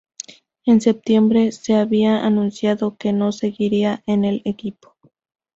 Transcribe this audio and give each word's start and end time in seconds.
En 0.65 0.81
septiembre 0.81 1.51
se 1.51 1.75
había 1.75 2.25
anunciado 2.25 2.97
que 2.97 3.13
no 3.13 3.31
seguiría 3.31 4.01
en 4.07 4.25
el 4.25 4.41
equipo. 4.45 4.95